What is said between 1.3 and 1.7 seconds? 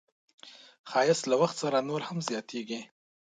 له وخت